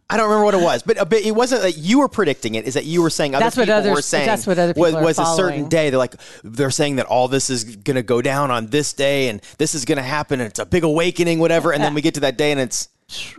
I 0.07 0.17
don't 0.17 0.29
remember 0.29 0.45
what 0.45 0.53
it 0.53 0.61
was, 0.61 0.83
but, 0.83 0.99
uh, 0.99 1.05
but 1.05 1.21
it 1.21 1.31
wasn't 1.35 1.63
that 1.63 1.79
you 1.79 1.97
were 1.97 2.07
predicting 2.07 2.53
it. 2.53 2.65
Is 2.67 2.75
that 2.75 2.85
you 2.85 3.01
were 3.01 3.09
saying 3.09 3.33
other 3.33 3.43
That's 3.43 3.57
what 3.57 3.69
others- 3.69 3.95
were 3.95 4.01
saying? 4.03 4.27
that's 4.27 4.45
what 4.45 4.59
other 4.59 4.75
people 4.75 4.83
was, 5.01 5.17
was 5.17 5.19
a 5.19 5.25
certain 5.35 5.67
day. 5.67 5.89
They're 5.89 5.97
like 5.97 6.13
they're 6.43 6.69
saying 6.69 6.97
that 6.97 7.07
all 7.07 7.27
this 7.27 7.49
is 7.49 7.63
going 7.77 7.95
to 7.95 8.03
go 8.03 8.21
down 8.21 8.51
on 8.51 8.67
this 8.67 8.93
day, 8.93 9.29
and 9.29 9.41
this 9.57 9.73
is 9.73 9.83
going 9.83 9.95
to 9.97 10.03
happen, 10.03 10.39
and 10.41 10.47
it's 10.47 10.59
a 10.59 10.65
big 10.65 10.83
awakening, 10.83 11.39
whatever. 11.39 11.73
And 11.73 11.83
then 11.83 11.95
we 11.95 12.01
get 12.03 12.13
to 12.13 12.19
that 12.19 12.37
day, 12.37 12.51
and 12.51 12.61
it's 12.61 12.87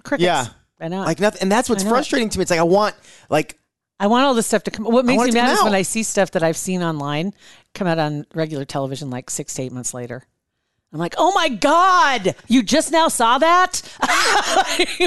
Crickets. 0.03 0.25
yeah, 0.25 0.47
I 0.81 0.89
know. 0.89 1.03
like 1.03 1.21
nothing. 1.21 1.43
And 1.43 1.53
that's 1.53 1.69
what's 1.69 1.85
frustrating 1.85 2.31
to 2.31 2.39
me. 2.39 2.43
It's 2.43 2.51
like 2.51 2.59
I 2.61 2.65
want 2.65 2.97
like 3.31 3.57
I 3.99 4.09
want 4.09 4.25
all 4.25 4.35
this 4.35 4.47
stuff 4.47 4.65
to 4.65 4.71
come. 4.71 4.85
What 4.87 5.05
makes 5.05 5.25
me 5.25 5.31
mad 5.33 5.53
is 5.53 5.63
when. 5.63 5.75
I 5.75 5.83
see 5.83 6.03
stuff 6.03 6.33
that 6.33 6.43
I've 6.43 6.57
seen 6.57 6.83
online 6.83 7.33
come 7.75 7.87
out 7.87 7.99
on 7.99 8.27
regular 8.35 8.65
television 8.65 9.11
like 9.11 9.31
six 9.31 9.55
to 9.55 9.63
eight 9.63 9.73
months 9.73 9.95
later. 9.95 10.23
I'm 10.93 11.01
like, 11.01 11.15
oh 11.19 11.33
my 11.35 11.49
God, 11.49 12.37
you 12.47 12.63
just 12.63 12.93
now 12.93 13.09
saw 13.09 13.39
that? 13.39 13.83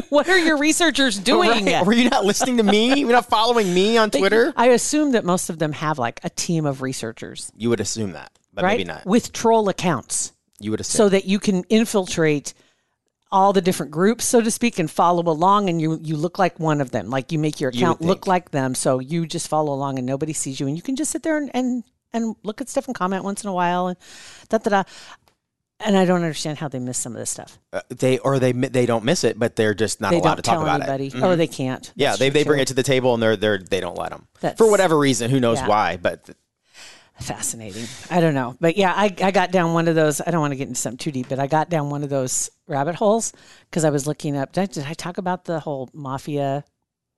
what 0.09 0.27
are 0.27 0.37
your 0.37 0.57
researchers 0.57 1.17
doing? 1.23 1.65
Right. 1.65 1.85
Were 1.85 1.93
you 1.93 2.09
not 2.09 2.25
listening 2.25 2.57
to 2.57 2.63
me? 2.63 2.99
You're 2.99 3.11
not 3.11 3.25
following 3.27 3.73
me 3.73 3.97
on 3.97 4.11
Twitter? 4.11 4.53
I 4.55 4.67
assume 4.67 5.13
that 5.13 5.23
most 5.23 5.49
of 5.49 5.57
them 5.57 5.71
have 5.71 5.97
like 5.97 6.19
a 6.23 6.29
team 6.29 6.65
of 6.65 6.81
researchers, 6.81 7.51
You 7.55 7.69
would 7.69 7.79
assume 7.79 8.11
that, 8.11 8.31
but 8.53 8.63
right? 8.65 8.77
maybe 8.77 8.83
not. 8.83 9.05
With 9.05 9.31
troll 9.33 9.69
accounts 9.69 10.33
You 10.59 10.71
would 10.71 10.81
assume. 10.81 10.97
so 10.97 11.09
that 11.09 11.25
you 11.25 11.39
can 11.39 11.63
infiltrate 11.69 12.53
all 13.31 13.53
the 13.53 13.61
different 13.61 13.91
groups, 13.91 14.25
so 14.25 14.41
to 14.41 14.49
speak, 14.51 14.79
and 14.79 14.89
follow 14.89 15.21
along 15.29 15.69
and 15.69 15.79
you 15.81 15.99
you 16.01 16.15
look 16.17 16.39
like 16.39 16.59
one 16.59 16.81
of 16.81 16.91
them. 16.91 17.09
Like 17.09 17.31
you 17.31 17.39
make 17.39 17.59
your 17.59 17.71
You 17.71 17.79
account 17.79 18.01
look 18.01 18.25
like 18.27 18.51
them. 18.51 18.73
So 18.75 18.99
you 18.99 19.25
just 19.27 19.47
follow 19.47 19.73
along 19.73 19.97
and 19.97 20.07
nobody 20.07 20.33
sees 20.33 20.59
you 20.59 20.67
and 20.67 20.75
you 20.75 20.81
can 20.81 20.95
just 20.95 21.11
sit 21.11 21.21
there 21.23 21.37
and, 21.37 21.51
and, 21.53 21.83
and 22.11 22.35
look 22.43 22.59
at 22.61 22.69
stuff 22.69 22.87
and 22.87 22.95
comment 22.95 23.23
once 23.23 23.43
in 23.43 23.49
a 23.49 23.53
while 23.53 23.87
and 23.87 23.97
da 24.49 24.57
da 24.57 24.69
da. 24.69 24.83
And 25.81 25.95
I 25.97 26.03
don't 26.03 26.17
understand 26.23 26.57
how 26.57 26.67
they 26.67 26.79
miss 26.79 26.97
some 26.97 27.13
of 27.13 27.19
this 27.19 27.29
stuff. 27.29 27.57
Uh, 27.71 27.79
they 27.89 28.17
or 28.17 28.37
they 28.37 28.51
they 28.51 28.85
don't 28.85 29.05
miss 29.05 29.23
it, 29.23 29.39
but 29.39 29.55
they're 29.55 29.73
just 29.73 30.01
not 30.01 30.11
they 30.11 30.19
allowed 30.19 30.35
to 30.35 30.41
talk 30.41 30.61
about 30.61 30.81
anybody, 30.81 31.07
it. 31.07 31.13
Mhm. 31.13 31.23
or 31.23 31.35
they 31.37 31.47
can't. 31.47 31.93
yeah, 31.95 32.09
That's 32.09 32.19
they, 32.19 32.29
true, 32.29 32.33
they 32.33 32.43
bring 32.43 32.57
too. 32.57 32.61
it 32.63 32.67
to 32.69 32.73
the 32.73 32.83
table 32.83 33.13
and 33.13 33.23
they're 33.23 33.37
they're 33.37 33.59
they 33.59 33.79
don't 33.79 33.97
let 33.97 34.09
them 34.09 34.27
That's- 34.41 34.57
for 34.57 34.69
whatever 34.69 34.97
reason. 34.97 35.31
Who 35.31 35.39
knows 35.39 35.59
Yeah. 35.59 35.67
why? 35.67 35.97
But 35.97 36.29
Fascinating. 37.21 37.85
I 38.09 38.21
don't 38.21 38.33
know. 38.33 38.55
But 38.59 38.77
yeah, 38.77 38.93
I, 38.95 39.13
I 39.21 39.31
got 39.31 39.51
down 39.51 39.73
one 39.73 39.87
of 39.87 39.95
those. 39.95 40.21
I 40.25 40.31
don't 40.31 40.39
want 40.41 40.51
to 40.51 40.55
get 40.57 40.67
into 40.67 40.79
something 40.79 40.97
too 40.97 41.11
deep, 41.11 41.27
but 41.29 41.39
I 41.39 41.47
got 41.47 41.69
down 41.69 41.89
one 41.89 42.03
of 42.03 42.09
those 42.09 42.49
rabbit 42.67 42.95
holes 42.95 43.33
because 43.69 43.83
I 43.85 43.89
was 43.89 44.07
looking 44.07 44.37
up. 44.37 44.53
Did 44.53 44.61
I, 44.61 44.65
did 44.67 44.85
I 44.85 44.93
talk 44.93 45.17
about 45.17 45.45
the 45.45 45.59
whole 45.59 45.89
mafia 45.93 46.63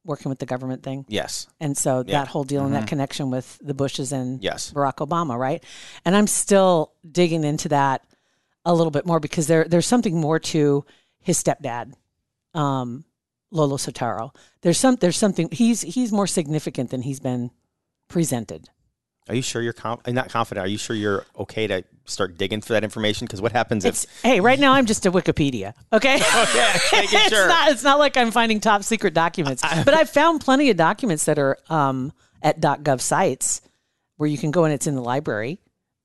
working 0.04 0.30
with 0.30 0.40
the 0.40 0.48
government 0.48 0.82
thing? 0.82 1.06
yes, 1.08 1.48
And 1.60 1.78
so 1.78 1.98
Yeah. 1.98 2.02
Mm-hmm. 2.02 2.12
that 2.14 2.28
whole 2.30 2.44
deal 2.44 2.66
and 2.66 2.74
that 2.74 2.88
connection 2.88 3.30
with 3.30 3.60
the 3.62 3.76
Bushes 3.76 4.12
and 4.12 4.42
Yes. 4.44 4.74
Barack 4.74 4.96
Obama, 4.96 5.38
right? 5.38 5.64
And 6.04 6.16
I'm 6.16 6.26
still 6.28 6.94
digging 7.10 7.44
into 7.44 7.70
that 7.70 8.04
a 8.66 8.74
little 8.74 8.90
bit 8.92 9.06
more 9.06 9.20
because 9.20 9.46
there 9.48 9.66
there's 9.66 9.86
something 9.86 10.20
more 10.20 10.40
to 10.40 10.84
his 11.20 11.42
stepdad, 11.42 11.94
um, 12.56 13.06
Lolo 13.52 13.78
Soetoro. 13.78 14.34
There's 14.62 14.80
some 14.80 14.96
there's 14.96 15.18
something 15.18 15.50
he's 15.52 15.82
he's 15.82 16.12
more 16.12 16.28
significant 16.28 16.90
than 16.90 17.04
he's 17.04 17.20
been 17.20 17.52
presented. 18.08 18.70
Are 19.30 19.36
you 19.36 19.42
sure 19.42 19.62
you're 19.62 19.74
uh, 19.84 19.98
not 20.08 20.30
confident? 20.30 20.66
Are 20.66 20.70
you 20.70 20.78
sure 20.78 20.96
you're 20.96 21.26
okay 21.38 21.68
to 21.68 21.84
start 22.06 22.38
digging 22.38 22.62
for 22.62 22.74
that 22.74 22.84
information? 22.84 23.26
Because 23.26 23.42
what 23.42 23.52
happens 23.52 23.86
It's 23.86 24.04
if 24.06 24.22
hey, 24.24 24.40
right 24.42 24.60
now 24.60 24.74
I'm 24.74 24.86
just 24.86 25.06
a 25.06 25.12
Wikipedia. 25.12 25.74
Okay. 25.94 26.16
okay, 26.16 26.22
it's 26.94 27.30
sure. 27.30 27.48
not 27.48 27.72
it's 27.72 27.84
not 27.84 28.00
like 28.00 28.18
I'm 28.18 28.32
finding 28.32 28.60
top 28.60 28.84
secret 28.84 29.14
documents. 29.14 29.62
but 29.62 29.94
I've 29.94 30.10
found 30.10 30.42
plenty 30.42 30.70
of 30.70 30.78
documents 30.78 31.26
that 31.26 31.38
are 31.40 31.58
um, 31.70 32.12
at 32.42 32.60
.gov 32.60 33.00
sites 33.02 33.62
where 34.18 34.28
you 34.30 34.38
can 34.38 34.52
go 34.52 34.66
and 34.66 34.74
it's 34.74 34.88
in 34.88 34.96
the 34.96 35.02
library 35.02 35.60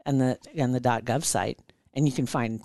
and 0.04 0.20
the 0.20 0.38
and 0.56 0.74
the 0.74 0.80
.gov 0.80 1.24
site 1.24 1.58
and 1.94 2.06
you 2.06 2.12
can 2.12 2.26
find 2.26 2.60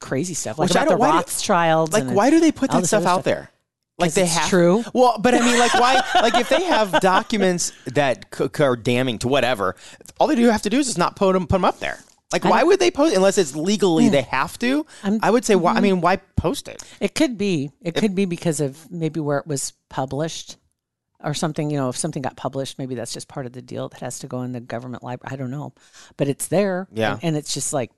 crazy 0.00 0.34
stuff 0.34 0.58
like 0.58 0.68
Which 0.68 0.76
about 0.76 0.84
the 0.84 0.90
don't- 0.90 0.98
why 1.00 1.10
do- 1.12 1.16
Rothschilds. 1.16 1.92
like 1.92 2.04
why 2.04 2.28
do 2.30 2.40
they 2.40 2.52
put 2.52 2.70
that 2.70 2.86
stuff 2.86 3.02
other 3.04 3.08
out 3.10 3.24
there? 3.24 3.50
Like 3.96 4.12
they 4.12 4.26
have 4.26 4.48
true. 4.48 4.84
Well, 4.92 5.18
but 5.20 5.34
I 5.34 5.40
mean, 5.40 5.58
like 5.58 5.74
why? 5.74 6.02
like 6.16 6.34
if 6.34 6.48
they 6.48 6.64
have 6.64 7.00
documents 7.00 7.72
that 7.86 8.26
c- 8.34 8.48
c- 8.54 8.64
are 8.64 8.76
damning 8.76 9.18
to 9.20 9.28
whatever, 9.28 9.76
all 10.18 10.26
they 10.26 10.34
do 10.34 10.48
have 10.48 10.62
to 10.62 10.70
do 10.70 10.78
is 10.78 10.86
just 10.86 10.98
not 10.98 11.14
put 11.14 11.32
them 11.32 11.46
put 11.46 11.56
them 11.56 11.64
up 11.64 11.78
there. 11.78 12.00
Like, 12.32 12.44
why 12.44 12.64
would 12.64 12.80
they 12.80 12.90
post 12.90 13.14
unless 13.14 13.38
it's 13.38 13.54
legally 13.54 14.06
hmm. 14.06 14.10
they 14.10 14.22
have 14.22 14.58
to? 14.58 14.84
I 15.04 15.30
would 15.30 15.44
say, 15.44 15.54
why? 15.54 15.70
I 15.70 15.74
mm-hmm. 15.74 15.82
mean, 15.82 16.00
why 16.00 16.16
post 16.16 16.66
it? 16.66 16.82
It 16.98 17.14
could 17.14 17.38
be. 17.38 17.70
It 17.80 17.94
could 17.94 18.16
be 18.16 18.24
because 18.24 18.60
of 18.60 18.90
maybe 18.90 19.20
where 19.20 19.38
it 19.38 19.46
was 19.46 19.72
published 19.88 20.56
or 21.22 21.32
something. 21.32 21.70
You 21.70 21.76
know, 21.76 21.90
if 21.90 21.96
something 21.96 22.22
got 22.22 22.36
published, 22.36 22.76
maybe 22.76 22.96
that's 22.96 23.12
just 23.12 23.28
part 23.28 23.46
of 23.46 23.52
the 23.52 23.62
deal 23.62 23.88
that 23.88 24.00
has 24.00 24.18
to 24.20 24.26
go 24.26 24.42
in 24.42 24.50
the 24.50 24.60
government 24.60 25.04
library. 25.04 25.32
I 25.32 25.36
don't 25.36 25.52
know, 25.52 25.74
but 26.16 26.26
it's 26.26 26.48
there. 26.48 26.88
Yeah. 26.92 27.12
and, 27.12 27.20
and 27.22 27.36
it's 27.36 27.54
just 27.54 27.72
like, 27.72 27.92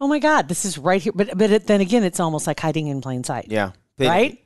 oh 0.00 0.08
my 0.08 0.18
god, 0.18 0.48
this 0.48 0.64
is 0.64 0.78
right 0.78 1.02
here. 1.02 1.12
But 1.14 1.36
but 1.36 1.50
it, 1.50 1.66
then 1.66 1.82
again, 1.82 2.04
it's 2.04 2.20
almost 2.20 2.46
like 2.46 2.58
hiding 2.58 2.86
in 2.86 3.02
plain 3.02 3.22
sight. 3.22 3.48
Yeah. 3.50 3.72
They- 3.98 4.08
right. 4.08 4.45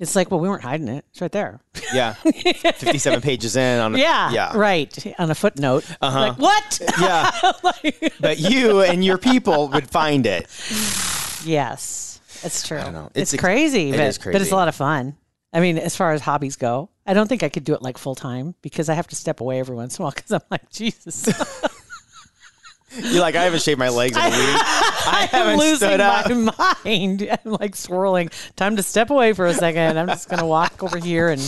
It's 0.00 0.16
like, 0.16 0.30
well, 0.30 0.40
we 0.40 0.48
weren't 0.48 0.62
hiding 0.62 0.88
it. 0.88 1.04
It's 1.10 1.20
right 1.20 1.30
there. 1.30 1.60
Yeah. 1.92 2.14
Fifty-seven 2.14 3.20
pages 3.20 3.54
in 3.54 3.80
on. 3.80 3.94
A, 3.94 3.98
Yeah. 3.98 4.32
Yeah. 4.32 4.56
Right. 4.56 5.14
On 5.18 5.30
a 5.30 5.34
footnote. 5.34 5.84
Uh-huh. 6.00 6.20
Like, 6.20 6.38
what? 6.38 6.80
Yeah. 6.98 7.30
but 8.20 8.38
you 8.38 8.80
and 8.80 9.04
your 9.04 9.18
people 9.18 9.68
would 9.68 9.90
find 9.90 10.26
it. 10.26 10.46
yes. 11.44 12.20
It's 12.42 12.66
true. 12.66 12.78
It's, 13.14 13.34
It's 13.34 13.40
crazy, 13.40 13.90
it 13.90 13.98
but, 13.98 14.00
is 14.06 14.18
but 14.18 14.36
it's 14.40 14.50
a 14.50 14.56
lot 14.56 14.68
of 14.68 14.74
fun. 14.74 15.16
I 15.52 15.60
mean, 15.60 15.78
as 15.78 15.96
far 15.96 16.12
as 16.12 16.22
hobbies 16.22 16.56
go, 16.56 16.88
I 17.06 17.12
don't 17.12 17.26
think 17.26 17.42
I 17.42 17.48
could 17.48 17.64
do 17.64 17.74
it 17.74 17.82
like 17.82 17.98
full 17.98 18.14
time 18.14 18.54
because 18.62 18.88
I 18.88 18.94
have 18.94 19.08
to 19.08 19.16
step 19.16 19.40
away 19.40 19.58
every 19.58 19.76
once 19.76 19.98
in 19.98 20.02
a 20.02 20.04
while 20.04 20.12
because 20.12 20.30
I'm 20.32 20.40
like, 20.50 20.70
Jesus, 20.70 21.28
You're 22.96 23.20
like, 23.20 23.36
I 23.36 23.44
haven't 23.44 23.62
shaved 23.62 23.78
my 23.78 23.88
legs 23.88 24.16
in 24.16 24.22
a 24.22 24.26
week. 24.26 24.34
I 24.36 25.28
I'm 25.32 25.40
haven't 25.40 25.58
losing 25.58 25.76
stood 25.88 26.00
up. 26.00 26.28
my 26.28 26.74
mind. 26.84 27.28
I'm 27.44 27.52
like 27.52 27.76
swirling. 27.76 28.30
Time 28.56 28.76
to 28.76 28.82
step 28.82 29.10
away 29.10 29.32
for 29.32 29.46
a 29.46 29.54
second. 29.54 29.98
I'm 29.98 30.08
just 30.08 30.28
going 30.28 30.40
to 30.40 30.46
walk 30.46 30.82
over 30.82 30.98
here 30.98 31.28
and 31.28 31.40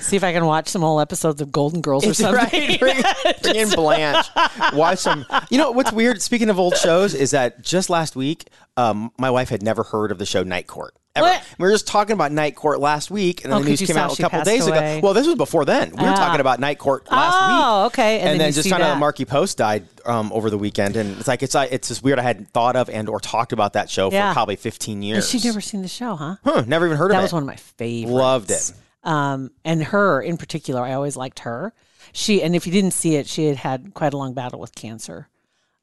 see 0.00 0.16
if 0.16 0.24
I 0.24 0.32
can 0.32 0.44
watch 0.46 0.68
some 0.68 0.82
old 0.84 1.00
episodes 1.00 1.40
of 1.40 1.50
Golden 1.52 1.80
Girls 1.80 2.06
or 2.06 2.14
something. 2.14 2.34
right. 2.60 2.80
Bring, 2.80 3.02
bring 3.42 3.56
in 3.56 3.68
Blanche. 3.70 4.26
Watch 4.74 4.98
some. 4.98 5.24
You 5.50 5.58
know 5.58 5.70
what's 5.70 5.92
weird? 5.92 6.22
Speaking 6.22 6.50
of 6.50 6.58
old 6.58 6.76
shows, 6.76 7.14
is 7.14 7.30
that 7.32 7.62
just 7.62 7.90
last 7.90 8.16
week, 8.16 8.48
um, 8.76 9.10
my 9.18 9.30
wife 9.30 9.48
had 9.48 9.62
never 9.62 9.82
heard 9.82 10.10
of 10.12 10.18
the 10.18 10.26
show 10.26 10.42
Night 10.42 10.66
Court. 10.66 10.94
Ever. 11.16 11.40
We 11.58 11.64
were 11.66 11.72
just 11.72 11.88
talking 11.88 12.12
about 12.12 12.30
Night 12.30 12.54
Court 12.54 12.78
last 12.78 13.10
week, 13.10 13.42
and 13.42 13.52
then 13.52 13.58
Oh, 13.58 13.62
the 13.64 13.70
news 13.70 13.80
came 13.80 13.96
out 13.96 14.16
a 14.16 14.22
couple 14.22 14.40
days 14.44 14.64
away. 14.68 14.98
ago. 14.98 15.06
Well, 15.06 15.14
this 15.14 15.26
was 15.26 15.34
before 15.34 15.64
then. 15.64 15.90
We 15.90 16.04
were 16.04 16.10
Ah. 16.10 16.14
talking 16.14 16.40
about 16.40 16.60
Night 16.60 16.78
Court 16.78 17.10
last 17.10 17.34
Oh, 17.36 17.46
week. 17.48 17.64
Oh, 17.66 17.86
okay. 17.86 18.20
And 18.20 18.28
And, 18.28 18.40
then 18.40 18.46
then, 18.46 18.52
just 18.52 18.64
see 18.64 18.70
found 18.70 18.84
out 18.84 18.88
that. 18.88 18.94
that 18.94 19.00
Markie 19.00 19.24
Post 19.24 19.58
died 19.58 19.84
um, 20.06 20.30
over 20.32 20.48
the 20.48 20.58
weekend, 20.58 20.94
and 20.96 21.18
it's 21.18 21.26
like 21.26 21.42
it's 21.42 21.54
like, 21.56 21.72
it's 21.72 21.88
just 21.88 22.04
weird. 22.04 22.20
I 22.20 22.22
hadn't 22.22 22.50
thought 22.50 22.76
of 22.76 22.88
and 22.88 23.08
or 23.08 23.18
talked 23.18 23.52
about 23.52 23.72
that 23.72 23.90
show 23.90 24.12
Yeah. 24.12 24.30
for 24.30 24.34
probably 24.34 24.54
fifteen 24.56 24.98
And 24.98 25.04
years. 25.04 25.28
she'd 25.28 25.44
never 25.44 25.60
seen 25.60 25.82
the 25.82 25.88
show, 25.88 26.14
huh? 26.14 26.36
Huh, 26.44 26.62
never 26.68 26.86
even 26.86 26.96
heard 26.98 27.10
That 27.10 27.16
of 27.16 27.22
was 27.24 27.32
one 27.32 27.42
of 27.42 27.46
my 27.48 27.56
favorites. 27.56 28.12
Loved 28.14 28.50
it. 28.52 28.72
Um, 29.08 29.50
and 29.64 29.82
her 29.84 30.20
in 30.20 30.36
particular, 30.36 30.82
I 30.82 30.92
always 30.92 31.16
liked 31.16 31.40
her. 31.40 31.72
She 32.12 32.42
and 32.42 32.54
if 32.54 32.66
you 32.66 32.72
didn't 32.72 32.92
see 32.92 33.16
it, 33.16 33.26
she 33.26 33.46
had 33.46 33.56
had 33.56 33.94
quite 33.94 34.12
a 34.12 34.16
long 34.18 34.34
battle 34.34 34.60
with 34.60 34.74
cancer. 34.74 35.28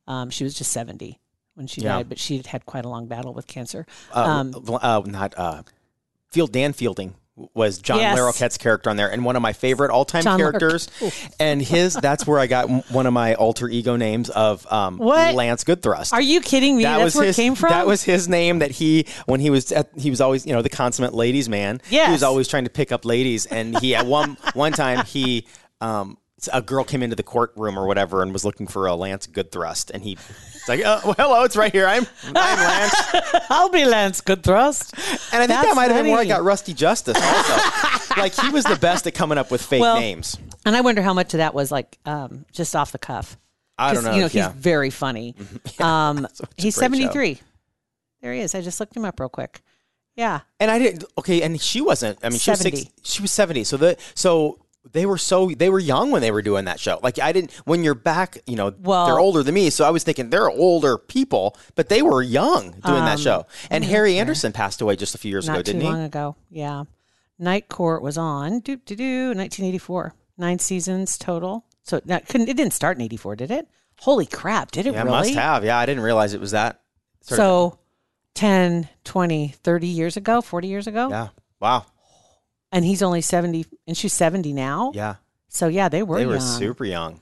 Um, 0.08 0.30
she 0.30 0.44
was 0.44 0.54
just 0.54 0.72
seventy 0.72 1.20
when 1.56 1.68
she 1.68 1.82
Yeah. 1.82 1.96
died, 1.98 2.10
but 2.10 2.20
she 2.20 2.38
had 2.38 2.48
had 2.48 2.66
quite 2.66 2.86
a 2.86 2.90
long 2.90 3.08
battle 3.08 3.34
with 3.34 3.48
cancer. 3.48 3.86
uh, 4.14 4.24
Um, 4.24 4.54
uh, 4.82 5.02
not 5.06 5.34
uh, 5.38 5.64
Field 6.30 6.52
Dan 6.52 6.74
Fielding 6.74 7.16
was 7.54 7.80
John 7.80 8.00
Yes. 8.00 8.18
Larroquette's 8.18 8.58
character 8.58 8.90
on 8.90 8.96
there, 8.96 9.12
and 9.12 9.26
one 9.26 9.36
of 9.36 9.42
my 9.42 9.52
favorite 9.54 9.92
all-time 9.92 10.24
John 10.24 10.40
characters. 10.40 10.88
And 11.40 11.62
his 11.62 11.94
that's 11.94 12.26
where 12.26 12.40
I 12.40 12.48
got 12.48 12.70
one 12.90 13.06
of 13.06 13.14
my 13.14 13.36
alter 13.36 13.68
ego 13.68 13.96
names 13.98 14.30
of 14.30 14.66
um, 14.72 14.98
What? 14.98 15.36
Lance 15.36 15.64
Goodthrust. 15.64 16.14
Are 16.14 16.22
you 16.22 16.40
kidding 16.42 16.78
me? 16.78 16.84
that 16.84 16.98
That's 16.98 17.04
was 17.04 17.16
where 17.16 17.26
his, 17.26 17.38
it 17.38 17.42
came 17.42 17.56
from. 17.56 17.70
That 17.70 17.88
was 17.88 18.04
his 18.04 18.30
name 18.30 18.60
that 18.60 18.72
he 18.72 19.06
when 19.26 19.40
he 19.42 19.50
was 19.50 19.72
at, 19.72 19.90
he 19.98 20.10
was 20.10 20.22
always 20.22 20.46
you 20.46 20.54
know 20.54 20.62
the 20.62 20.70
consummate 20.70 21.14
ladies 21.14 21.50
man. 21.50 21.82
Yeah, 21.90 22.08
he 22.08 22.12
was 22.14 22.24
always 22.24 22.48
trying 22.48 22.64
to 22.64 22.70
pick 22.70 22.92
up 22.92 23.04
ladies, 23.04 23.46
and 23.46 23.78
he 23.80 23.96
at 23.96 24.06
one 24.06 24.38
one 24.54 24.72
time 24.72 25.06
he 25.06 25.46
um, 25.82 26.18
a 26.52 26.62
girl 26.62 26.84
came 26.84 27.02
into 27.02 27.16
the 27.16 27.24
courtroom 27.24 27.78
or 27.80 27.88
whatever 27.88 28.22
and 28.22 28.34
was 28.34 28.44
looking 28.46 28.68
for 28.68 28.88
a 28.88 28.96
Lance 28.96 29.28
Goodthrust, 29.28 29.90
and 29.92 30.04
he. 30.04 30.14
It's 30.14 30.68
like, 30.70 30.82
oh, 30.84 31.00
well, 31.06 31.16
hello, 31.18 31.44
it's 31.44 31.56
right 31.56 31.72
here. 31.72 31.88
I'm, 31.88 32.06
I'm 32.36 32.58
Lance. 32.58 32.96
I'll 33.50 33.70
be 33.70 33.86
Lance 33.86 34.22
Goodthrust. 34.22 34.94
And 35.32 35.42
I 35.44 35.48
think 35.48 35.50
That's 35.50 35.68
that 35.68 35.76
might 35.76 35.92
have 35.92 36.04
been 36.04 36.12
where 36.12 36.22
I 36.22 36.26
got 36.26 36.44
Rusty 36.44 36.74
Justice 36.74 37.18
also. 37.22 38.18
like 38.18 38.34
he 38.34 38.50
was 38.50 38.64
the 38.66 38.76
best 38.76 39.06
at 39.08 39.14
coming 39.14 39.38
up 39.38 39.52
with 39.52 39.62
fake 39.62 39.82
Well, 39.82 40.00
names. 40.00 40.38
And 40.66 40.76
I 40.76 40.82
wonder 40.82 41.02
how 41.04 41.14
much 41.14 41.34
of 41.36 41.38
that 41.38 41.54
was 41.54 41.72
like 41.72 41.98
um, 42.06 42.46
just 42.52 42.76
off 42.76 42.92
the 42.92 42.98
cuff. 42.98 43.38
I 43.78 43.94
don't 43.94 44.04
'Cause, 44.04 44.06
know. 44.06 44.16
You 44.16 44.22
know, 44.22 44.30
yeah. 44.32 44.52
he's 44.52 44.60
very 44.62 44.90
funny. 44.90 45.36
um, 45.80 46.26
a 46.26 46.30
he's 46.58 46.76
great 46.76 46.82
seventy 46.82 47.08
three. 47.10 47.40
There 48.22 48.34
he 48.34 48.40
is. 48.42 48.56
I 48.56 48.62
just 48.62 48.80
looked 48.80 48.96
him 48.98 49.06
up 49.06 49.20
real 49.20 49.30
quick. 49.30 49.62
Yeah. 50.16 50.40
and 50.60 50.72
I 50.72 50.80
didn't 50.80 51.04
okay, 51.18 51.42
and 51.44 51.60
she 51.62 51.82
wasn't 51.82 52.18
I 52.24 52.30
mean 52.30 52.40
she 52.40 52.50
was 52.50 52.60
70. 52.60 52.78
six, 52.78 52.92
she 53.04 53.22
was 53.22 53.32
70. 53.32 53.66
So 53.66 53.78
the 53.78 53.98
so 54.16 54.65
they 54.92 55.06
were 55.06 55.18
so 55.18 55.50
they 55.50 55.70
were 55.70 55.80
young 55.80 56.12
when 56.12 56.22
they 56.22 56.32
were 56.32 56.42
doing 56.42 56.66
that 56.66 56.80
show. 56.80 57.00
Like 57.04 57.20
I 57.20 57.32
didn't 57.32 57.52
when 57.66 57.84
you're 57.84 57.96
back, 57.96 58.38
you 58.46 58.56
know, 58.56 58.74
Well- 58.80 59.06
they're 59.08 59.20
older 59.20 59.44
than 59.44 59.54
me, 59.56 59.70
so 59.70 59.84
I 59.86 59.90
was 59.90 60.04
thinking 60.04 60.30
they're 60.30 60.50
older 60.50 60.98
people, 60.98 61.58
but 61.76 61.90
they 61.90 62.02
were 62.02 62.22
young 62.22 62.72
doing 62.86 63.06
that 63.06 63.20
show. 63.20 63.46
And 63.70 63.84
Harry 63.86 64.18
Anderson 64.20 64.52
passed 64.52 64.82
away 64.82 64.96
just 64.96 65.16
a 65.16 65.18
few 65.18 65.30
years 65.32 65.48
Um, 65.50 65.54
Not 65.54 65.60
ago, 65.62 65.64
didn't 65.64 65.82
he? 65.82 65.88
long 65.88 66.04
ago. 66.04 66.36
Yeah. 66.50 66.84
Night 67.38 67.68
Court 67.68 68.02
was 68.02 68.18
on 68.18 68.60
doo 68.62 68.78
doo 68.78 68.96
doo 68.96 69.34
1984. 69.34 70.14
Nine 70.38 70.60
seasons 70.60 71.18
total. 71.18 71.66
So 71.84 72.00
that 72.06 72.28
couldn't 72.28 72.50
it 72.50 72.58
didn't 72.58 72.74
start 72.74 72.98
in 72.98 73.02
84, 73.04 73.36
did 73.36 73.52
it? 73.52 73.68
Holy 74.02 74.26
crap, 74.26 74.72
did 74.72 74.86
it 74.88 74.94
Yeah, 74.94 75.04
really? 75.04 75.12
must 75.30 75.34
have. 75.36 75.64
Yeah, 75.66 75.78
I 75.78 75.86
didn't 75.86 76.04
realize 76.04 76.34
it 76.34 76.42
was 76.42 76.52
that. 76.52 76.82
sort 77.22 77.40
of- 77.40 77.44
So 77.44 77.80
10, 78.36 78.90
20, 79.04 79.54
30 79.64 79.88
years 79.88 80.18
ago, 80.18 80.42
40 80.42 80.68
years 80.68 80.88
ago. 80.88 81.10
yeah. 81.10 81.28
Wow. 81.60 81.86
And 82.76 82.86
he's 82.86 83.02
only 83.02 83.22
70 83.22 83.66
and 83.88 83.98
she's 83.98 84.14
70 84.14 84.54
now. 84.54 84.92
Yeah. 84.94 85.16
So 85.48 85.68
yeah, 85.68 85.90
they 85.90 86.04
were 86.04 86.18
They 86.18 86.26
were 86.26 86.34
young. 86.36 86.42
super 86.60 86.86
young. 86.86 87.22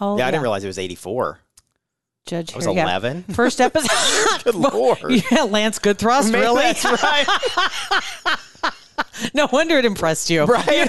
Oh, 0.00 0.18
yeah, 0.18 0.26
I 0.26 0.30
didn't 0.30 0.42
realize 0.42 0.64
it 0.64 0.68
was 0.68 0.78
84. 0.78 1.38
Judge 2.26 2.52
I 2.52 2.56
was 2.56 2.64
Harry- 2.66 2.74
yeah. 2.74 2.82
11. 2.82 3.22
First 3.34 3.60
episode. 3.60 4.42
Good 4.44 4.54
lord. 4.54 5.00
yeah, 5.30 5.42
Lance 5.44 5.78
Goodthrust, 5.78 6.30
Maybe 6.32 6.42
really? 6.44 6.62
That's 6.62 6.84
right. 6.84 7.26
no 9.34 9.48
wonder 9.52 9.78
it 9.78 9.84
impressed 9.84 10.28
you. 10.30 10.44
right? 10.44 10.88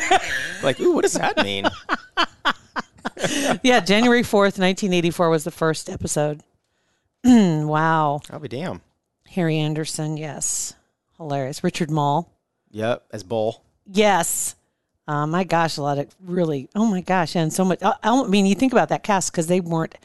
like, 0.64 0.80
ooh, 0.80 0.94
what 0.94 1.02
does 1.04 1.14
that 1.14 1.38
mean? 1.44 1.66
Yeah, 3.64 3.80
January 3.82 4.24
4th, 4.24 4.58
1984 4.60 5.30
was 5.30 5.44
the 5.44 5.52
first 5.52 5.90
episode. 5.90 6.42
wow. 7.24 8.22
I'll 8.32 8.40
be 8.40 8.48
damn. 8.48 8.82
Harry 9.30 9.58
Anderson, 9.58 10.18
yes. 10.18 10.74
Hilarious. 11.18 11.64
Richard 11.64 11.92
Moll. 11.92 12.32
Yep, 12.72 13.04
as 13.12 13.24
Bull. 13.24 13.64
Yes. 13.86 14.56
Uh, 15.08 15.28
my 15.28 15.44
gosh, 15.44 15.78
a 15.78 15.82
lot 15.82 15.98
of 15.98 16.14
really, 16.24 16.70
oh 16.76 16.86
my 16.86 17.02
gosh, 17.02 17.36
and 17.36 17.52
so 17.52 17.66
much. 17.66 17.82
I, 17.82 17.96
I 18.04 18.28
mean, 18.28 18.46
you 18.46 18.56
think 18.56 18.72
about 18.72 18.90
that 18.90 19.04
cast 19.04 19.32
because 19.32 19.48
they 19.48 19.60
weren't, 19.60 19.98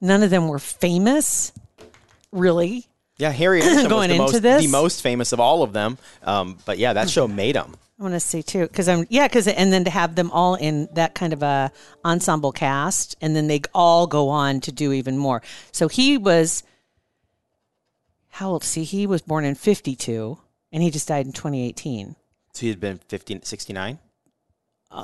none 0.00 0.22
of 0.22 0.30
them 0.30 0.48
were 0.48 0.58
famous, 0.58 1.52
really. 2.30 2.86
Yeah, 3.18 3.30
Harry 3.30 3.62
Anderson 3.62 3.88
Going 3.88 4.10
was 4.10 4.16
the 4.18 4.22
into 4.22 4.32
most, 4.32 4.42
this? 4.42 4.62
the 4.64 4.70
most 4.70 5.02
famous 5.02 5.32
of 5.32 5.40
all 5.40 5.62
of 5.62 5.72
them. 5.72 5.98
Um, 6.22 6.58
but 6.64 6.78
yeah, 6.78 6.92
that 6.92 7.08
show 7.08 7.26
made 7.26 7.56
him. 7.56 7.74
I 7.98 8.02
want 8.02 8.14
to 8.14 8.20
see 8.20 8.42
too, 8.42 8.62
because 8.66 8.88
I'm 8.88 9.06
yeah, 9.08 9.28
because 9.28 9.46
and 9.46 9.72
then 9.72 9.84
to 9.84 9.90
have 9.90 10.14
them 10.16 10.30
all 10.32 10.56
in 10.56 10.88
that 10.92 11.14
kind 11.14 11.32
of 11.32 11.42
a 11.42 11.70
ensemble 12.04 12.52
cast, 12.52 13.16
and 13.20 13.34
then 13.36 13.46
they 13.46 13.62
all 13.72 14.06
go 14.06 14.28
on 14.28 14.60
to 14.62 14.72
do 14.72 14.92
even 14.92 15.16
more. 15.16 15.42
So 15.70 15.88
he 15.88 16.18
was 16.18 16.64
how 18.30 18.50
old? 18.50 18.64
See, 18.64 18.82
he 18.82 19.06
was 19.06 19.22
born 19.22 19.44
in 19.44 19.54
'52, 19.54 20.38
and 20.72 20.82
he 20.82 20.90
just 20.90 21.06
died 21.06 21.26
in 21.26 21.32
2018. 21.32 22.16
So 22.54 22.60
he 22.60 22.68
had 22.68 22.80
been 22.80 22.98
15, 23.08 23.42
69? 23.42 23.98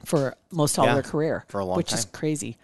for 0.05 0.37
most 0.53 0.79
all 0.79 0.87
Yeah, 0.87 0.95
their 0.95 1.03
career. 1.03 1.45
for 1.49 1.59
a 1.61 1.65
long 1.65 1.77
Which 1.77 1.93
is 1.93 2.05
time. 2.05 2.13
crazy 2.13 2.57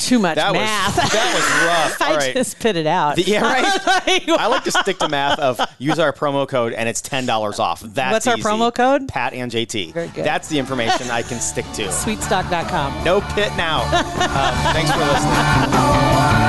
too 0.00 0.18
much 0.18 0.36
that 0.36 0.52
math. 0.52 0.96
Was, 0.96 1.12
that 1.12 1.34
was 1.34 1.98
rough. 1.98 2.02
I 2.10 2.16
right. 2.16 2.34
just 2.34 2.52
spit 2.52 2.76
it 2.76 2.86
out. 2.86 3.16
The, 3.16 3.22
yeah, 3.22 3.42
right. 3.52 3.86
like, 4.06 4.28
I 4.28 4.46
like 4.46 4.64
to 4.64 4.72
stick 4.72 4.98
to 4.98 5.08
math 5.10 5.38
of 5.38 5.60
use 5.78 5.98
our 5.98 6.12
promo 6.12 6.48
code 6.48 6.72
and 6.72 6.88
it's 6.88 7.00
ten 7.00 7.26
dollars 7.26 7.58
off. 7.58 7.80
That's 7.80 8.12
what's 8.12 8.26
our 8.26 8.36
promo 8.36 8.74
code? 8.74 9.08
Pat 9.08 9.32
and 9.34 9.50
JT. 9.50 9.92
Very 9.92 10.08
good. 10.08 10.24
That's 10.24 10.48
the 10.48 10.58
information 10.58 11.10
I 11.10 11.22
can 11.22 11.40
stick 11.40 11.66
to. 11.74 11.84
Sweetstock.com. 11.84 13.04
No 13.04 13.20
pit 13.20 13.52
now. 13.56 13.82
um, 13.82 14.72
thanks 14.72 14.90
for 14.90 14.98
listening. 14.98 16.40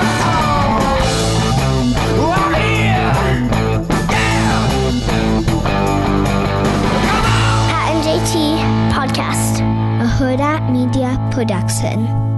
Podcast, 9.01 9.62
a 10.00 10.05
Hurrdat 10.05 10.72
Media 10.72 11.17
Production. 11.31 12.30